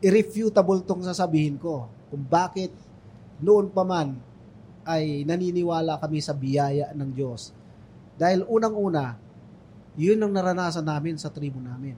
Irrefutable 0.00 0.84
tong 0.84 1.04
sasabihin 1.04 1.56
ko 1.56 1.88
kung 2.12 2.24
bakit 2.24 2.72
noon 3.40 3.72
pa 3.72 3.84
man 3.84 4.16
ay 4.84 5.24
naniniwala 5.24 5.96
kami 6.00 6.20
sa 6.20 6.36
biyaya 6.36 6.92
ng 6.92 7.10
Diyos 7.16 7.55
dahil 8.16 8.44
unang-una, 8.48 9.16
yun 9.96 10.20
ang 10.20 10.32
naranasan 10.32 10.84
namin 10.84 11.16
sa 11.16 11.32
tribo 11.32 11.60
namin. 11.60 11.96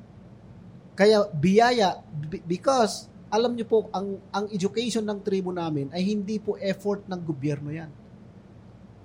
Kaya 0.98 1.26
biyaya, 1.30 2.02
because 2.46 3.06
alam 3.30 3.54
niyo 3.54 3.66
po, 3.70 3.78
ang, 3.94 4.18
ang 4.34 4.46
education 4.50 5.06
ng 5.06 5.22
tribo 5.22 5.54
namin 5.54 5.92
ay 5.94 6.02
hindi 6.02 6.42
po 6.42 6.58
effort 6.58 7.06
ng 7.06 7.20
gobyerno 7.22 7.70
yan. 7.70 7.90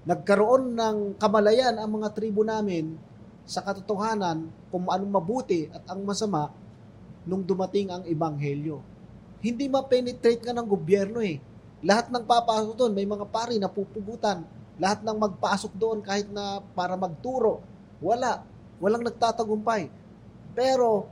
Nagkaroon 0.04 0.76
ng 0.76 0.98
kamalayan 1.22 1.80
ang 1.80 2.02
mga 2.02 2.12
tribo 2.12 2.44
namin 2.44 2.98
sa 3.44 3.64
katotohanan 3.64 4.48
kung 4.72 4.88
anong 4.88 5.12
mabuti 5.12 5.68
at 5.72 5.84
ang 5.92 6.04
masama 6.04 6.52
nung 7.24 7.44
dumating 7.44 7.92
ang 7.92 8.04
ebanghelyo. 8.04 8.84
Hindi 9.44 9.68
ma-penetrate 9.68 10.44
nga 10.44 10.56
ng 10.56 10.68
gobyerno 10.68 11.20
eh. 11.20 11.40
Lahat 11.84 12.08
ng 12.08 12.24
papasok 12.24 12.80
doon, 12.80 12.96
may 12.96 13.04
mga 13.04 13.28
pari 13.28 13.60
na 13.60 13.68
pupugutan. 13.68 14.48
Lahat 14.82 15.06
ng 15.06 15.18
magpasok 15.18 15.74
doon 15.78 16.00
kahit 16.02 16.30
na 16.34 16.62
para 16.74 16.98
magturo, 16.98 17.62
wala. 18.02 18.42
Walang 18.82 19.06
nagtatagumpay. 19.06 19.90
Pero 20.58 21.08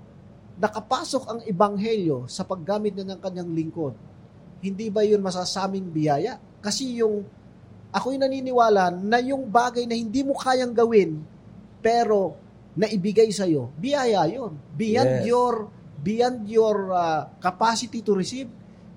nakapasok 0.57 1.23
ang 1.25 1.39
ebanghelyo 1.45 2.29
sa 2.29 2.45
paggamit 2.45 2.93
na 2.97 3.15
ng 3.15 3.19
kanyang 3.21 3.49
lingkod. 3.49 3.93
Hindi 4.61 4.93
ba 4.93 5.01
yun 5.01 5.21
masasaming 5.21 5.89
biyaya? 5.89 6.37
Kasi 6.61 7.01
yung 7.01 7.25
ako'y 7.89 8.21
naniniwala 8.21 8.93
na 8.93 9.17
yung 9.19 9.49
bagay 9.49 9.89
na 9.89 9.97
hindi 9.97 10.21
mo 10.21 10.37
kayang 10.37 10.71
gawin 10.71 11.19
pero 11.81 12.37
naibigay 12.77 13.27
sa 13.33 13.43
iyo, 13.43 13.73
biyaya 13.75 14.23
'yon. 14.29 14.53
Beyond 14.77 15.13
Yes. 15.19 15.25
your 15.27 15.53
beyond 16.01 16.39
your 16.47 16.77
uh, 16.93 17.27
capacity 17.41 17.99
to 18.05 18.15
receive, 18.15 18.47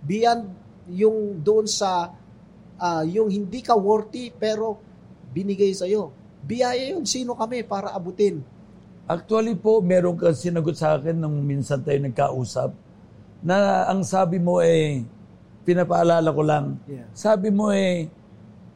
beyond 0.04 0.46
yung 0.88 1.40
doon 1.40 1.64
sa 1.64 2.12
ah, 2.78 3.02
yung 3.06 3.30
hindi 3.30 3.60
ka 3.62 3.74
worthy 3.76 4.30
pero 4.34 4.78
binigay 5.34 5.74
sa 5.74 5.86
iyo. 5.86 6.14
Biyaya 6.44 6.94
'yon. 6.94 7.08
Sino 7.08 7.34
kami 7.34 7.64
para 7.64 7.90
abutin? 7.92 8.44
Actually 9.04 9.52
po, 9.56 9.84
meron 9.84 10.16
ka 10.16 10.32
sinagot 10.32 10.76
sa 10.76 10.96
akin 10.96 11.16
nung 11.16 11.44
minsan 11.44 11.80
tayo 11.84 12.00
nagkausap 12.00 12.72
na 13.44 13.84
ang 13.84 14.00
sabi 14.00 14.40
mo 14.40 14.64
eh, 14.64 15.04
pinapaalala 15.68 16.32
ko 16.32 16.42
lang, 16.44 16.80
Yeah. 16.88 17.04
sabi 17.12 17.52
mo 17.52 17.68
eh, 17.68 18.08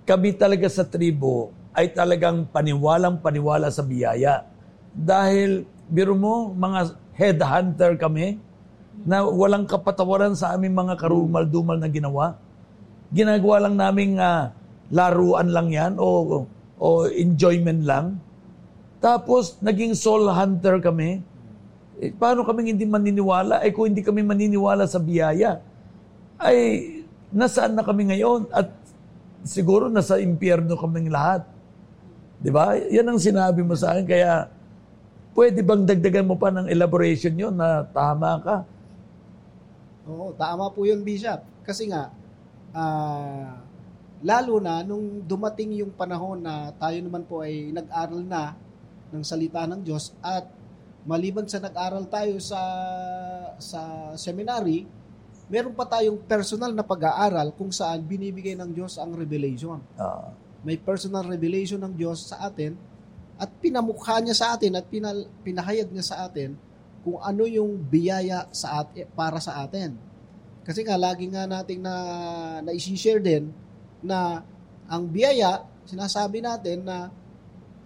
kami 0.04 0.36
talaga 0.36 0.68
sa 0.68 0.84
tribo 0.84 1.48
ay 1.72 1.92
talagang 1.96 2.44
paniwalang 2.48 3.20
paniwala 3.24 3.72
sa 3.72 3.80
biyaya. 3.80 4.44
Dahil, 4.92 5.64
biro 5.88 6.12
mo, 6.12 6.52
mga 6.52 6.92
headhunter 7.16 7.96
kami 7.96 8.36
na 9.08 9.24
walang 9.24 9.64
kapatawaran 9.64 10.36
sa 10.36 10.52
aming 10.52 10.76
mga 10.76 11.00
karumal-dumal 11.00 11.80
na 11.80 11.88
ginawa. 11.88 12.36
Ginagawa 13.08 13.68
lang 13.68 13.74
namin 13.80 14.20
ah, 14.20 14.52
laruan 14.92 15.48
lang 15.52 15.68
yan 15.72 15.92
o, 15.96 16.44
o 16.76 16.88
enjoyment 17.08 17.84
lang. 17.84 18.20
Tapos, 18.98 19.56
naging 19.62 19.94
soul 19.94 20.26
hunter 20.28 20.82
kami. 20.82 21.22
Eh, 21.98 22.10
paano 22.14 22.42
kami 22.42 22.74
hindi 22.74 22.86
maniniwala? 22.86 23.62
Eh, 23.62 23.70
kung 23.70 23.90
hindi 23.90 24.02
kami 24.02 24.22
maniniwala 24.26 24.86
sa 24.86 24.98
biyaya, 24.98 25.62
ay 26.38 26.58
nasaan 27.30 27.78
na 27.78 27.86
kami 27.86 28.10
ngayon? 28.14 28.50
At 28.50 28.70
siguro 29.46 29.86
nasa 29.86 30.18
impyerno 30.18 30.74
kaming 30.74 31.10
lahat. 31.10 31.46
Di 32.38 32.50
ba? 32.50 32.74
Yan 32.78 33.06
ang 33.06 33.20
sinabi 33.22 33.62
mo 33.62 33.74
sa 33.74 33.94
akin. 33.94 34.06
Kaya, 34.06 34.50
pwede 35.34 35.62
bang 35.62 35.86
dagdagan 35.86 36.26
mo 36.26 36.34
pa 36.34 36.50
ng 36.50 36.66
elaboration 36.66 37.34
yon 37.34 37.54
na 37.54 37.86
tama 37.86 38.30
ka? 38.42 38.56
Oo, 40.10 40.34
tama 40.34 40.70
po 40.74 40.82
yun, 40.82 41.02
Bishop. 41.06 41.42
Kasi 41.62 41.86
nga, 41.90 42.10
ah, 42.74 43.62
lalo 44.24 44.58
na 44.58 44.82
nung 44.82 45.22
dumating 45.22 45.78
yung 45.78 45.94
panahon 45.94 46.42
na 46.42 46.74
tayo 46.74 46.98
naman 46.98 47.22
po 47.22 47.44
ay 47.44 47.70
nag-aral 47.70 48.22
na 48.24 48.58
ng 49.08 49.24
salita 49.24 49.64
ng 49.64 49.80
Diyos 49.80 50.12
at 50.20 50.44
maliban 51.08 51.46
sa 51.48 51.62
nag-aral 51.62 52.04
tayo 52.10 52.36
sa 52.42 52.60
sa 53.56 54.12
seminary, 54.18 54.84
meron 55.48 55.72
pa 55.72 55.88
tayong 55.88 56.20
personal 56.28 56.74
na 56.74 56.84
pag-aaral 56.84 57.54
kung 57.56 57.72
saan 57.72 58.04
binibigay 58.04 58.52
ng 58.58 58.70
Diyos 58.74 59.00
ang 59.00 59.16
revelation. 59.16 59.80
Ah, 59.96 60.34
May 60.66 60.76
personal 60.76 61.24
revelation 61.24 61.78
ng 61.80 61.94
Diyos 61.94 62.28
sa 62.34 62.50
atin 62.50 62.74
at 63.38 63.48
pinamukha 63.62 64.18
niya 64.18 64.34
sa 64.34 64.58
atin 64.58 64.74
at 64.74 64.84
pinal, 64.90 65.30
pinahayag 65.46 65.88
niya 65.94 66.04
sa 66.04 66.26
atin 66.26 66.58
kung 67.06 67.22
ano 67.22 67.46
yung 67.46 67.78
biyaya 67.78 68.50
sa 68.50 68.82
at, 68.82 68.90
para 69.14 69.38
sa 69.38 69.62
atin. 69.62 69.94
Kasi 70.68 70.84
nga 70.84 71.00
lagi 71.00 71.24
nga 71.32 71.48
nating 71.48 71.80
na 71.80 71.94
na-share 72.60 73.24
din 73.24 73.48
na 74.04 74.44
ang 74.84 75.08
biyaya, 75.08 75.64
sinasabi 75.88 76.44
natin 76.44 76.84
na 76.84 77.08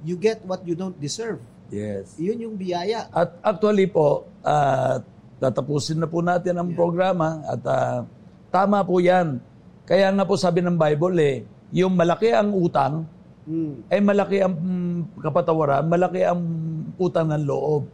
you 0.02 0.18
get 0.18 0.42
what 0.42 0.66
you 0.66 0.74
don't 0.74 0.98
deserve. 0.98 1.38
yes. 1.70 2.18
Iyon 2.18 2.50
yung 2.50 2.56
biyaya. 2.58 3.06
At 3.14 3.38
actually 3.38 3.86
po, 3.86 4.26
ah, 4.42 4.98
tatapusin 5.38 6.02
na 6.02 6.10
po 6.10 6.18
natin 6.26 6.58
ang 6.58 6.74
programa 6.74 7.38
at 7.46 7.62
ah, 7.70 7.98
tama 8.50 8.82
po 8.82 8.98
yan. 8.98 9.38
Kaya 9.86 10.10
nga 10.10 10.26
po 10.26 10.34
sabi 10.34 10.58
ng 10.58 10.74
Bible 10.74 11.16
eh, 11.22 11.36
yung 11.70 11.94
malaki 11.94 12.34
ang 12.34 12.50
utang, 12.50 13.06
Mm. 13.42 13.90
ay 13.90 13.98
malaki 13.98 14.38
ang 14.38 14.54
mm, 14.54 15.18
kapatawaran, 15.18 15.82
malaki 15.90 16.22
ang 16.22 16.38
utang 16.94 17.26
ng 17.26 17.42
loob. 17.42 17.90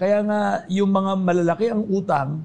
Kaya 0.00 0.24
nga, 0.24 0.64
yung 0.72 0.88
mga 0.88 1.12
malalaki 1.12 1.68
ang 1.68 1.84
utang, 1.92 2.40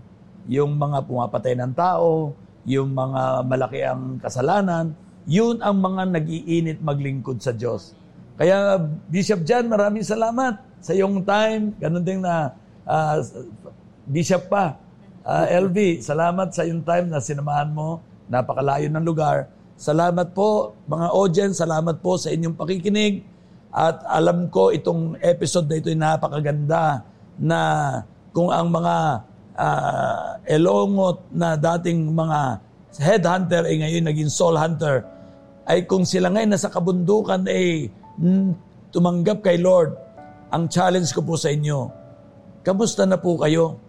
yung 0.47 0.75
mga 0.75 1.07
pumapatay 1.07 1.55
ng 1.59 1.73
tao, 1.75 2.35
yung 2.63 2.91
mga 2.91 3.43
malaki 3.47 3.79
ang 3.83 4.19
kasalanan, 4.19 4.95
yun 5.23 5.59
ang 5.63 5.79
mga 5.79 6.19
nag-iinit 6.19 6.79
maglingkod 6.83 7.39
sa 7.39 7.55
Diyos. 7.55 7.95
Kaya, 8.35 8.81
Bishop 9.07 9.45
John, 9.47 9.69
maraming 9.69 10.03
salamat 10.03 10.59
sa 10.83 10.91
iyong 10.91 11.23
time. 11.23 11.71
Ganun 11.79 12.03
din 12.03 12.19
na 12.19 12.51
ah, 12.83 13.21
Bishop 14.03 14.51
pa. 14.51 14.75
Ah, 15.23 15.47
LV, 15.47 16.03
salamat 16.03 16.51
sa 16.51 16.67
iyong 16.67 16.83
time 16.83 17.07
na 17.07 17.23
sinamahan 17.23 17.71
mo. 17.71 18.03
Napakalayo 18.27 18.91
ng 18.91 19.05
lugar. 19.05 19.47
Salamat 19.79 20.35
po, 20.35 20.75
mga 20.89 21.07
audience. 21.15 21.63
Salamat 21.63 22.03
po 22.03 22.19
sa 22.19 22.33
inyong 22.33 22.55
pakikinig. 22.59 23.23
At 23.73 24.05
alam 24.05 24.51
ko 24.51 24.69
itong 24.69 25.17
episode 25.23 25.65
na 25.65 25.77
ito 25.79 25.89
ay 25.89 25.97
napakaganda 25.97 27.01
na 27.39 27.59
kung 28.29 28.53
ang 28.53 28.69
mga 28.69 29.25
ah, 29.57 30.37
elongot 30.45 31.29
na 31.33 31.55
dating 31.57 32.13
mga 32.13 32.61
headhunter 33.01 33.65
ay 33.65 33.75
ngayon 33.81 34.05
naging 34.05 34.29
soul 34.29 34.53
hunter 34.53 35.01
ay 35.65 35.87
kung 35.87 36.03
sila 36.03 36.29
ngayon 36.29 36.51
nasa 36.53 36.69
kabundukan 36.69 37.47
ay 37.47 37.87
mm, 38.19 38.49
tumanggap 38.93 39.41
kay 39.41 39.57
Lord, 39.57 39.97
ang 40.53 40.69
challenge 40.69 41.09
ko 41.15 41.25
po 41.25 41.33
sa 41.33 41.49
inyo, 41.49 41.89
kamusta 42.61 43.09
na 43.09 43.17
po 43.17 43.41
kayo? 43.41 43.81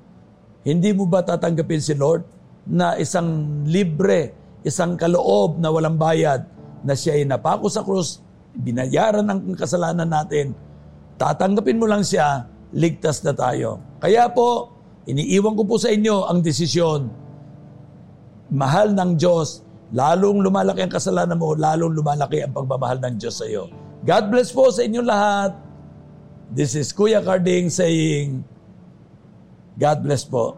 Hindi 0.65 0.97
mo 0.97 1.05
ba 1.05 1.21
tatanggapin 1.21 1.83
si 1.83 1.93
Lord 1.93 2.25
na 2.65 2.97
isang 2.97 3.61
libre, 3.69 4.33
isang 4.65 4.97
kaloob 4.97 5.61
na 5.61 5.69
walang 5.69 6.01
bayad, 6.01 6.49
na 6.81 6.97
siya 6.97 7.21
ay 7.21 7.29
napako 7.29 7.69
sa 7.69 7.85
krus, 7.85 8.25
binayaran 8.57 9.29
ang 9.29 9.53
kasalanan 9.53 10.09
natin, 10.09 10.57
tatanggapin 11.21 11.77
mo 11.77 11.85
lang 11.85 12.01
siya, 12.01 12.49
ligtas 12.73 13.21
na 13.29 13.37
tayo. 13.37 13.77
Kaya 14.01 14.33
po, 14.33 14.73
iniiwan 15.05 15.55
ko 15.57 15.63
po 15.69 15.77
sa 15.77 15.93
inyo 15.93 16.29
ang 16.29 16.41
desisyon. 16.41 17.13
Mahal 18.55 18.93
ng 18.97 19.17
Diyos, 19.19 19.65
lalong 19.93 20.41
lumalaki 20.41 20.85
ang 20.85 20.93
kasalanan 20.93 21.37
mo, 21.37 21.53
lalong 21.57 21.93
lumalaki 21.93 22.45
ang 22.45 22.53
pagmamahal 22.53 23.01
ng 23.03 23.15
Diyos 23.21 23.37
sa 23.41 23.47
iyo. 23.49 23.69
God 24.05 24.25
bless 24.33 24.53
po 24.53 24.69
sa 24.69 24.85
inyong 24.85 25.09
lahat. 25.09 25.53
This 26.53 26.77
is 26.77 26.93
Kuya 26.93 27.25
Carding 27.25 27.73
saying, 27.73 28.45
God 29.81 29.99
bless 30.05 30.23
po. 30.23 30.55